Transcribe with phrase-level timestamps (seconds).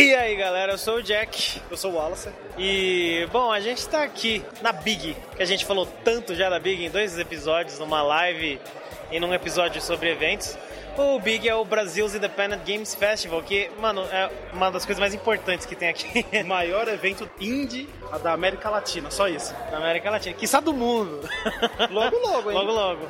[0.00, 1.60] E aí galera, eu sou o Jack.
[1.70, 2.30] Eu sou o Wallace.
[2.56, 6.58] E, bom, a gente tá aqui na Big, que a gente falou tanto já da
[6.58, 8.58] Big em dois episódios, numa live
[9.12, 10.56] e num episódio sobre eventos.
[10.96, 15.12] O Big é o Brasil's Independent Games Festival, que, mano, é uma das coisas mais
[15.12, 16.24] importantes que tem aqui.
[16.42, 17.86] O maior evento indie
[18.22, 19.54] da América Latina, só isso.
[19.70, 21.28] Na América Latina, que está do mundo.
[21.90, 22.56] Logo, logo, hein?
[22.56, 23.08] Logo, logo.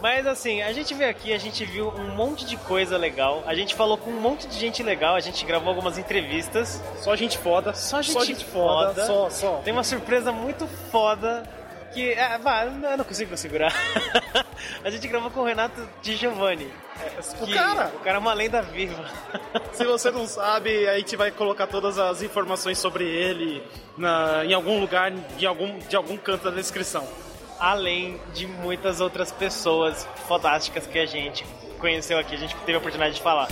[0.00, 3.54] Mas assim, a gente veio aqui, a gente viu um monte de coisa legal, a
[3.54, 6.82] gente falou com um monte de gente legal, a gente gravou algumas entrevistas.
[6.98, 7.74] Só gente foda.
[7.74, 8.94] Só gente, só gente foda.
[8.94, 9.06] foda.
[9.06, 9.56] Só, só.
[9.58, 11.42] Tem uma surpresa muito foda
[11.92, 12.12] que.
[12.12, 13.72] É, vá, eu não consigo segurar.
[14.84, 16.70] a gente gravou com o Renato Di Giovanni.
[17.40, 17.92] O cara!
[17.94, 19.04] O cara é uma lenda viva.
[19.72, 23.62] Se você não sabe, a gente vai colocar todas as informações sobre ele
[23.96, 27.06] na, em algum lugar, em algum, de algum canto da descrição
[27.58, 31.44] além de muitas outras pessoas fantásticas que a gente
[31.78, 33.48] conheceu aqui, a gente teve a oportunidade de falar.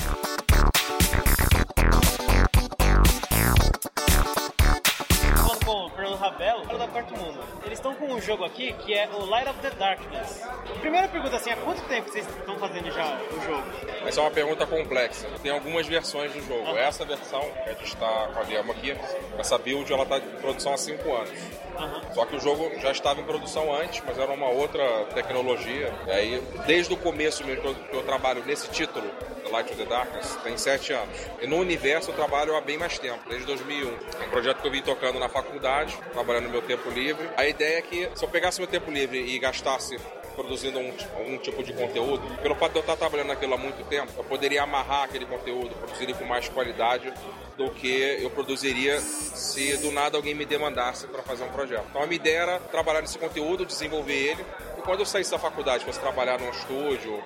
[5.64, 7.38] com o Fernando Rabelo, da Quarto Mundo.
[7.64, 10.42] Eles estão com um jogo aqui que é o Light of the Darkness.
[10.80, 13.64] Primeira pergunta assim, há quanto tempo vocês estão fazendo já o jogo?
[14.04, 15.28] Essa é uma pergunta complexa.
[15.42, 16.68] Tem algumas versões do jogo.
[16.68, 16.76] Uhum.
[16.76, 18.96] Essa versão, que a gente está com a demo aqui,
[19.38, 21.30] essa build, ela está em produção há 5 anos.
[21.30, 22.14] Uhum.
[22.14, 25.92] Só que o jogo já estava em produção antes, mas era uma outra tecnologia.
[26.06, 29.10] E aí, desde o começo mesmo que eu, trabalho nesse título,
[29.50, 31.16] Light of the Darkness, tem sete anos.
[31.40, 33.88] E no universo eu trabalho há bem mais tempo, desde 2001.
[33.88, 37.28] É um projeto que eu vim tocando na faculdade, trabalhando no meu tempo livre.
[37.36, 39.96] A ideia é que se eu pegasse meu tempo livre e gastasse
[40.34, 43.82] produzindo um, algum tipo de conteúdo, pelo fato de eu estar trabalhando naquilo há muito
[43.88, 47.12] tempo, eu poderia amarrar aquele conteúdo, produzir com mais qualidade
[47.56, 51.86] do que eu produziria se do nada alguém me demandasse para fazer um projeto.
[51.88, 54.44] Então a minha ideia era trabalhar nesse conteúdo, desenvolver ele,
[54.78, 57.22] e quando eu saísse da faculdade, fosse trabalhar num estúdio,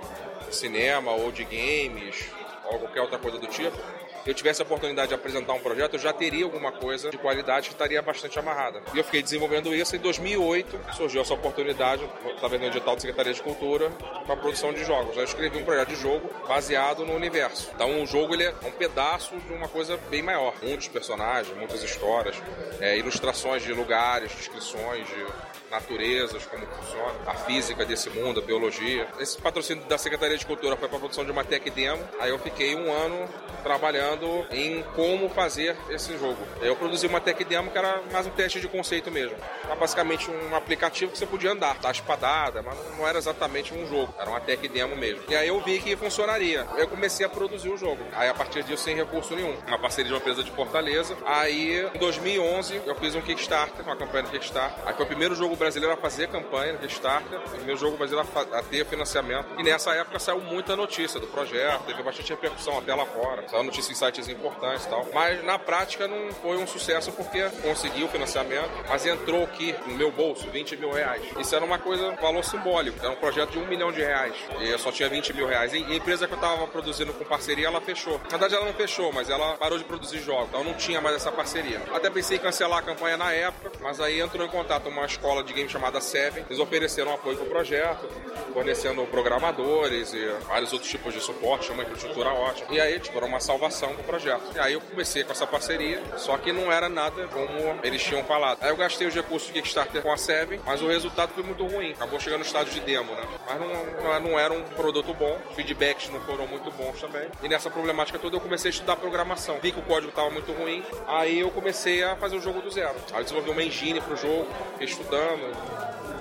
[0.50, 2.30] cinema ou de games,
[2.64, 3.76] ou qualquer outra coisa do tipo,
[4.26, 7.68] eu tivesse a oportunidade de apresentar um projeto, eu já teria alguma coisa de qualidade
[7.68, 8.82] que estaria bastante amarrada.
[8.94, 9.96] E eu fiquei desenvolvendo isso.
[9.96, 12.04] Em 2008 surgiu essa oportunidade,
[12.36, 13.90] através do edital de Secretaria de Cultura,
[14.24, 15.16] para a produção de jogos.
[15.16, 17.70] Eu escrevi um projeto de jogo baseado no universo.
[17.74, 20.54] Então o jogo ele é um pedaço de uma coisa bem maior.
[20.62, 22.36] Muitos personagens, muitas histórias,
[22.80, 25.26] é, ilustrações de lugares, descrições de
[25.70, 29.06] naturezas, como funciona, a física desse mundo, a biologia.
[29.18, 32.02] Esse patrocínio da Secretaria de Cultura foi para a produção de uma tech demo.
[32.18, 33.28] Aí eu fiquei um ano
[33.62, 34.09] trabalhando
[34.50, 36.38] em como fazer esse jogo.
[36.60, 39.36] Eu produzi uma tech demo que era mais um teste de conceito mesmo.
[39.64, 43.86] Era basicamente um aplicativo que você podia andar, dar espadada, mas não era exatamente um
[43.86, 45.22] jogo, era uma tech demo mesmo.
[45.28, 46.66] E aí eu vi que funcionaria.
[46.76, 48.02] Eu comecei a produzir o jogo.
[48.12, 49.56] Aí a partir disso, sem recurso nenhum.
[49.66, 51.16] Uma parceria de uma empresa de Fortaleza.
[51.24, 54.86] Aí em 2011 eu fiz um Kickstarter, uma campanha de Kickstarter.
[54.86, 58.28] Aí foi o primeiro jogo brasileiro a fazer campanha no Kickstarter, o primeiro jogo brasileiro
[58.52, 59.46] a ter financiamento.
[59.58, 63.48] E nessa época saiu muita notícia do projeto, teve bastante repercussão até lá fora.
[63.48, 65.06] Saiu notícia sites importantes e tal.
[65.12, 69.94] Mas na prática não foi um sucesso porque consegui o financiamento, mas entrou aqui no
[69.94, 71.22] meu bolso 20 mil reais.
[71.38, 72.98] Isso era uma coisa, valor simbólico.
[73.00, 74.34] Era um projeto de um milhão de reais.
[74.60, 75.72] E eu só tinha 20 mil reais.
[75.72, 78.18] E a empresa que eu estava produzindo com parceria, ela fechou.
[78.24, 80.48] Na verdade, ela não fechou, mas ela parou de produzir jogos.
[80.48, 81.80] Então não tinha mais essa parceria.
[81.92, 85.42] Até pensei em cancelar a campanha na época, mas aí entrou em contato uma escola
[85.44, 86.44] de game chamada Seven.
[86.48, 88.08] Eles ofereceram apoio para o projeto,
[88.52, 92.68] fornecendo programadores e vários outros tipos de suporte, uma infraestrutura ótima.
[92.70, 94.42] E aí, tipo, era uma salvação do projeto.
[94.54, 98.24] E aí eu comecei com essa parceria, só que não era nada como eles tinham
[98.24, 98.58] falado.
[98.60, 101.66] Aí eu gastei os recursos de Kickstarter com a Seven, mas o resultado foi muito
[101.66, 101.92] ruim.
[101.92, 103.22] Acabou chegando no estágio de demo, né?
[103.46, 107.28] Mas não, não era um produto bom, os feedbacks não foram muito bons também.
[107.42, 109.58] E nessa problemática toda eu comecei a estudar programação.
[109.60, 112.70] Vi que o código estava muito ruim, aí eu comecei a fazer o jogo do
[112.70, 112.94] zero.
[113.12, 114.48] Aí eu desenvolvi uma engine pro jogo,
[114.80, 115.40] estudando,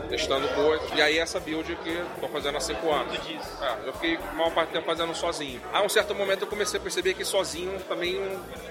[0.09, 0.89] testando coisas.
[0.95, 3.19] E aí essa build que estou fazendo há 5 anos.
[3.61, 5.61] É, eu fiquei a maior parte do tempo fazendo sozinho.
[5.71, 8.19] A um certo momento eu comecei a perceber que sozinho também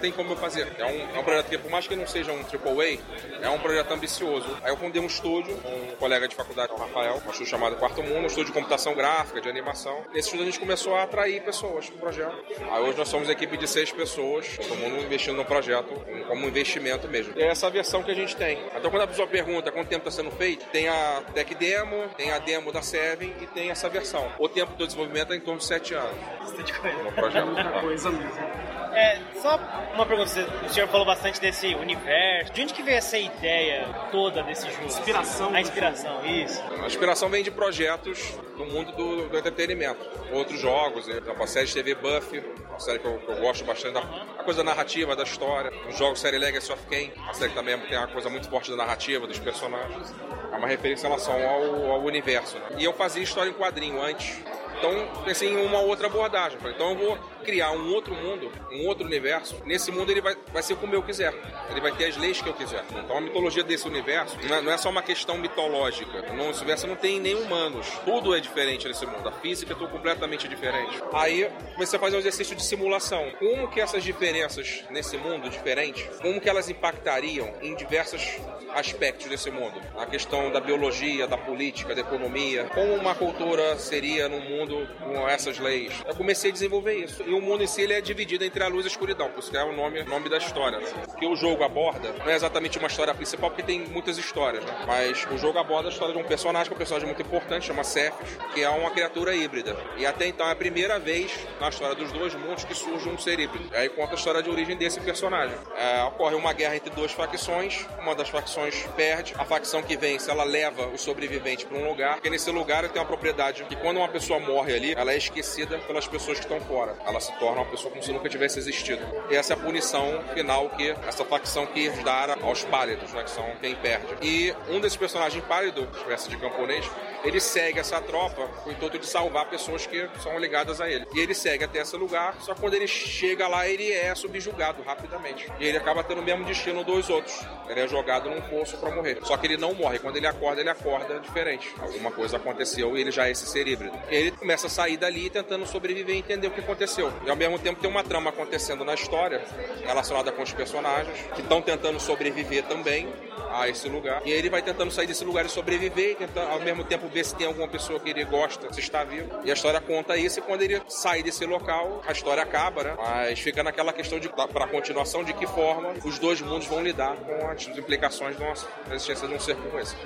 [0.00, 0.72] tem como eu fazer.
[0.78, 2.98] É um, é um projeto que, por mais que não seja um AAA,
[3.40, 4.46] é um projeto ambicioso.
[4.62, 7.76] Aí eu fundei um estúdio com um colega de faculdade, o Rafael, um estúdio chamado
[7.76, 10.04] Quarto Mundo, um estúdio de computação gráfica, de animação.
[10.12, 12.36] Nesse estúdio a gente começou a atrair pessoas pro projeto.
[12.70, 15.88] Aí hoje nós somos uma equipe de seis pessoas, todo mundo investindo no projeto
[16.26, 17.32] como investimento mesmo.
[17.36, 18.58] E é essa versão que a gente tem.
[18.76, 22.32] Então quando a pessoa pergunta quanto tempo está sendo feito, tem a Tech Demo, tem
[22.32, 24.30] a demo da Seven e tem essa versão.
[24.38, 26.18] O tempo do desenvolvimento é em torno de 7 anos.
[26.40, 27.02] Bastante coisa.
[27.02, 27.46] No projeto.
[27.46, 28.57] Muita coisa mesmo.
[28.92, 29.58] É, só
[29.94, 30.30] uma pergunta,
[30.66, 32.52] o senhor falou bastante desse universo.
[32.52, 34.86] De onde que veio essa ideia toda desse jogo?
[34.86, 35.54] Inspiração.
[35.54, 36.62] A inspiração, isso.
[36.82, 40.04] A inspiração vem de projetos do mundo do, do entretenimento.
[40.32, 41.20] Outros jogos, né?
[41.38, 44.44] a série de TV Buffy, uma série que eu, que eu gosto bastante da a
[44.44, 45.72] coisa narrativa, da história.
[45.88, 48.70] Os jogos série Legacy of Kain, a série que também tem uma coisa muito forte
[48.70, 50.12] da narrativa, dos personagens.
[50.52, 52.58] É uma referência em relação ao, ao universo.
[52.58, 52.78] Né?
[52.78, 54.40] E eu fazia história em quadrinho antes.
[54.78, 56.58] Então pensei em uma outra abordagem.
[56.64, 59.56] Então eu vou criar um outro mundo, um outro universo.
[59.64, 61.34] Nesse mundo ele vai, vai ser como eu quiser.
[61.70, 62.84] Ele vai ter as leis que eu quiser.
[62.90, 66.32] Então a mitologia desse universo não é, não é só uma questão mitológica.
[66.32, 67.86] No universo não tem nem humanos.
[68.04, 69.28] Tudo é diferente nesse mundo.
[69.28, 71.02] A física é tudo completamente diferente.
[71.12, 73.30] Aí você a fazer um exercício de simulação.
[73.38, 78.38] Como que essas diferenças nesse mundo diferente, como que elas impactariam em diversos
[78.74, 79.80] aspectos desse mundo?
[79.96, 82.64] A questão da biologia, da política, da economia.
[82.74, 85.92] Como uma cultura seria num mundo com essas leis?
[86.06, 87.22] Eu comecei a desenvolver isso.
[87.28, 89.40] E o mundo em si ele é dividido entre a luz e a escuridão, por
[89.40, 90.80] isso que é o nome, nome da história.
[91.18, 94.84] Que o jogo aborda não é exatamente uma história principal, porque tem muitas histórias, né?
[94.86, 97.66] Mas o jogo aborda a história de um personagem, que é um personagem muito importante,
[97.66, 99.76] chama Cephas, que é uma criatura híbrida.
[99.98, 101.30] E até então é a primeira vez
[101.60, 103.68] na história dos dois mundos que surge um ser híbrido.
[103.74, 105.54] Aí conta a história de origem desse personagem.
[105.76, 110.30] É, ocorre uma guerra entre duas facções, uma das facções perde, a facção que vence,
[110.30, 113.98] ela leva o sobrevivente para um lugar, porque nesse lugar tem uma propriedade que quando
[113.98, 116.96] uma pessoa morre ali, ela é esquecida pelas pessoas que estão fora.
[117.04, 119.04] Ela se torna uma pessoa como se nunca tivesse existido.
[119.30, 123.30] E essa é a punição final que essa facção que herdara aos pálidos, né, que
[123.30, 124.06] são quem perde.
[124.22, 126.88] E um desses personagens pálido, espécie de camponês,
[127.24, 131.06] ele segue essa tropa com o intuito de salvar pessoas que são ligadas a ele.
[131.14, 134.82] E ele segue até esse lugar, só que quando ele chega lá, ele é subjugado
[134.82, 135.50] rapidamente.
[135.58, 137.44] E ele acaba tendo o mesmo destino dos outros.
[137.68, 139.18] Ele é jogado num poço para morrer.
[139.22, 139.98] Só que ele não morre.
[139.98, 141.74] Quando ele acorda, ele acorda diferente.
[141.80, 143.98] Alguma coisa aconteceu e ele já é esse ser híbrido.
[144.08, 147.07] Ele começa a sair dali tentando sobreviver e entender o que aconteceu.
[147.24, 149.42] E ao mesmo tempo tem uma trama acontecendo na história
[149.84, 153.08] relacionada com os personagens que estão tentando sobreviver também
[153.50, 154.22] a esse lugar.
[154.24, 157.34] E ele vai tentando sair desse lugar e sobreviver, e ao mesmo tempo ver se
[157.34, 159.30] tem alguma pessoa que ele gosta, se está vivo.
[159.44, 162.94] E a história conta isso, e quando ele sai desse local, a história acaba, né?
[162.96, 166.82] Mas fica naquela questão de, para a continuação, de que forma os dois mundos vão
[166.82, 168.54] lidar com as implicações da
[168.94, 169.96] existência de um ser como esse.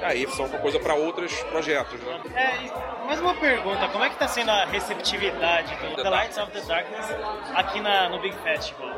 [0.00, 2.20] E aí são uma coisa para outros projetos, né?
[2.34, 6.38] É, mais uma pergunta, como é que está sendo a receptividade do The, the Lights
[6.38, 7.06] of the Darkness
[7.54, 8.88] aqui na, no Big Festival?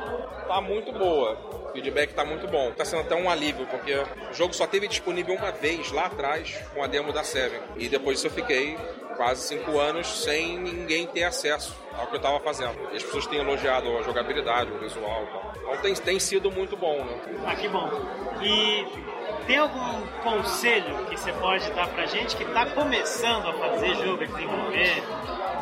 [0.46, 2.70] Tá muito boa feedback está muito bom.
[2.70, 6.56] Está sendo até um alívio, porque o jogo só teve disponível uma vez lá atrás
[6.72, 7.60] com a demo da Seven.
[7.76, 8.78] E depois disso eu fiquei
[9.16, 12.76] quase cinco anos sem ninguém ter acesso ao que eu estava fazendo.
[12.92, 15.52] E as pessoas têm elogiado a jogabilidade, o visual e tal.
[15.56, 17.20] Então tem, tem sido muito bom, né?
[17.46, 17.90] Ah, que bom.
[18.42, 18.86] E
[19.46, 24.22] tem algum conselho que você pode dar pra gente que está começando a fazer jogo,
[24.22, 25.02] a desenvolver?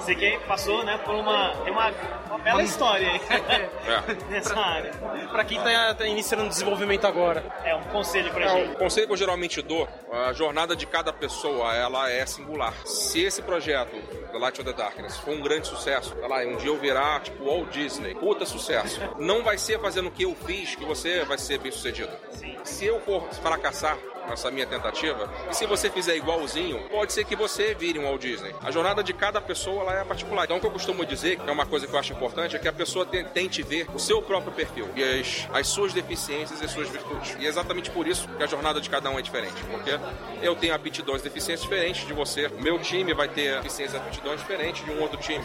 [0.02, 1.54] Você que passou, né, por uma.
[1.62, 1.93] Tem uma,
[2.26, 4.14] uma bela história aí é.
[4.28, 4.90] nessa área.
[5.31, 7.44] Pra quem tá, tá, iniciando o desenvolvimento agora.
[7.64, 8.72] É um conselho pra é, gente.
[8.72, 12.75] O conselho que eu geralmente dou, a jornada de cada pessoa, ela é singular.
[12.84, 13.96] Se esse projeto,
[14.32, 17.44] The Light of the Darkness, for um grande sucesso, lá, um dia eu virar, tipo,
[17.44, 19.00] Walt Disney, puta sucesso.
[19.19, 22.10] Não vai ser fazendo o que eu fiz que você vai ser bem sucedido.
[22.32, 22.56] Sim.
[22.64, 23.96] Se eu for fracassar,
[24.29, 25.29] nessa minha tentativa.
[25.51, 28.55] E se você fizer igualzinho, pode ser que você vire um Walt Disney.
[28.63, 30.45] A jornada de cada pessoa ela é particular.
[30.45, 32.59] Então, o que eu costumo dizer, que é uma coisa que eu acho importante, é
[32.59, 36.65] que a pessoa tente ver o seu próprio perfil e as, as suas deficiências e
[36.65, 37.37] as suas virtudes.
[37.39, 39.63] E é exatamente por isso que a jornada de cada um é diferente.
[39.71, 39.99] Porque
[40.43, 42.47] eu tenho aptidões e deficiências diferentes de você.
[42.47, 45.45] O meu time vai ter deficiências e aptidões diferentes de um outro time.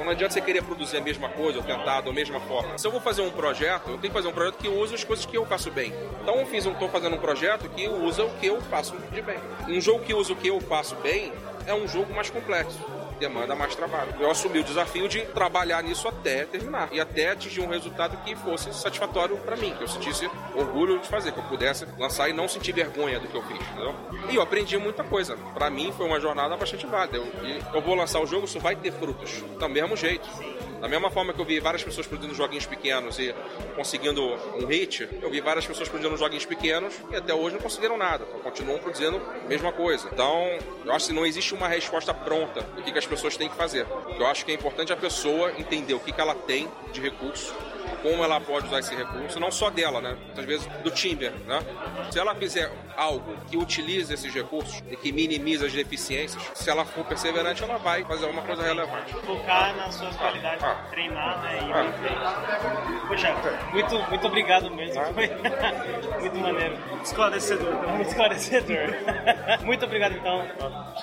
[0.00, 2.78] Então não adianta você querer produzir a mesma coisa ou tentar da mesma forma.
[2.78, 5.04] Se eu vou fazer um projeto, eu tenho que fazer um projeto que use as
[5.04, 5.92] coisas que eu faço bem.
[6.22, 9.38] Então eu fiz, estou fazendo um projeto que usa o que eu faço de bem.
[9.68, 11.32] Um jogo que usa o que eu faço bem
[11.66, 12.78] é um jogo mais complexo
[13.20, 14.14] demanda mais trabalho.
[14.18, 18.34] Eu assumi o desafio de trabalhar nisso até terminar e até atingir um resultado que
[18.34, 22.32] fosse satisfatório para mim, que eu sentisse orgulho de fazer, que eu pudesse lançar e
[22.32, 23.94] não sentir vergonha do que eu fiz, entendeu?
[24.30, 25.36] E eu aprendi muita coisa.
[25.54, 27.18] Para mim foi uma jornada bastante válida.
[27.18, 27.26] Eu,
[27.74, 30.26] eu vou lançar o jogo, isso vai ter frutos, do mesmo jeito.
[30.80, 33.34] Da mesma forma que eu vi várias pessoas produzindo joguinhos pequenos e
[33.76, 34.22] conseguindo
[34.56, 38.24] um hit, eu vi várias pessoas produzindo joguinhos pequenos e até hoje não conseguiram nada.
[38.26, 40.08] Então, continuam produzindo a mesma coisa.
[40.10, 43.48] Então, eu acho que não existe uma resposta pronta do que, que as pessoas têm
[43.48, 43.86] que fazer.
[44.18, 47.54] Eu acho que é importante a pessoa entender o que, que ela tem de recurso
[48.02, 50.16] como ela pode usar esse recurso, não só dela, né?
[50.26, 51.60] Muitas vezes do Timber, né?
[52.10, 56.84] Se ela fizer algo que utilize esses recursos e que minimize as deficiências, se ela
[56.84, 59.12] for perseverante, ela vai fazer alguma coisa relevante.
[59.14, 61.58] Focar nas suas qualidades, ah, treinar, né?
[61.62, 63.06] E ah.
[63.08, 63.34] Poxa,
[63.72, 65.02] muito, muito obrigado mesmo.
[65.14, 65.28] Foi
[66.20, 66.76] muito maneiro.
[67.02, 67.88] Esclarecedor.
[67.88, 68.88] Muito esclarecedor.
[69.64, 70.46] muito obrigado, então.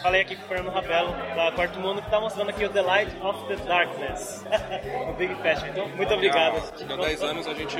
[0.01, 2.81] Falei aqui com o Fernando Rabelo, da Quarto Mundo, que está mostrando aqui o The
[2.81, 4.45] Light of the Darkness,
[5.07, 5.69] no Big Festival.
[5.69, 6.61] Então, muito obrigado.
[6.79, 7.75] Daqui a 10 anos a gente,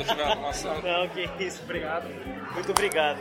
[0.00, 0.74] estiver arrumação.
[0.82, 2.08] Não, que isso, obrigado.
[2.54, 3.20] Muito obrigado.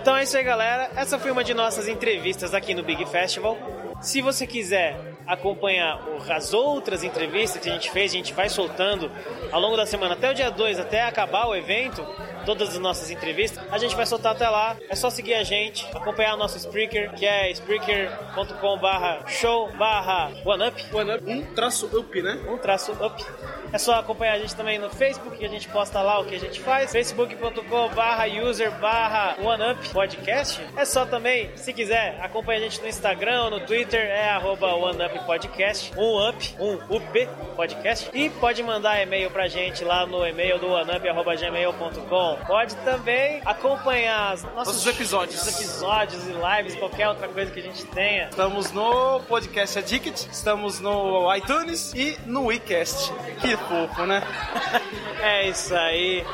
[0.00, 0.90] Então é isso aí, galera.
[0.96, 3.56] Essa foi uma de nossas entrevistas aqui no Big Festival.
[4.02, 9.10] Se você quiser acompanhar as outras entrevistas que a gente fez, a gente vai soltando
[9.52, 12.04] ao longo da semana, até o dia 2, até acabar o evento,
[12.44, 14.76] todas as nossas entrevistas, a gente vai soltar até lá.
[14.88, 20.32] É só seguir a gente, acompanhar o nosso Spreaker, que é spreaker.com barra show barra
[20.44, 20.94] OneUp.
[20.94, 22.40] OneUp, um traço up, né?
[22.48, 23.24] Um traço up.
[23.72, 26.34] É só acompanhar a gente também no Facebook, que a gente posta lá o que
[26.34, 26.92] a gente faz.
[26.92, 30.60] facebook.com barra user barra OneUp podcast.
[30.76, 35.24] É só também, se quiser, acompanha a gente no Instagram, no Twitter, é arroba OneUp
[35.26, 38.10] Podcast, um up, um UP podcast.
[38.12, 44.54] E pode mandar e-mail pra gente lá no e-mail do oneup.gmail.com Pode também acompanhar nossos,
[44.54, 45.46] nossos episódios.
[45.46, 48.28] episódios e lives, qualquer outra coisa que a gente tenha.
[48.28, 53.12] Estamos no Podcast Addict, estamos no iTunes e no WeCast.
[53.40, 54.22] Que fofo, né?
[55.22, 56.24] é isso aí.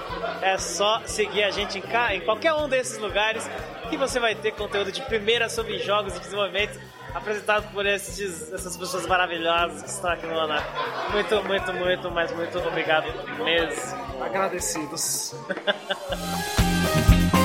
[0.43, 3.49] É só seguir a gente em, cá, em qualquer um desses lugares
[3.89, 6.79] que você vai ter conteúdo de primeira sobre jogos e desenvolvimento
[7.15, 10.65] apresentado por esses, essas pessoas maravilhosas que estão aqui no ANAP.
[11.13, 13.07] Muito, muito, muito, mas muito obrigado
[13.45, 14.23] mesmo.
[14.23, 15.35] Agradecidos.